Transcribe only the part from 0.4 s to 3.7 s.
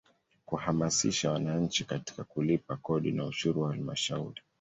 Kuhamasisha wananchi katika kulipa kodi na ushuru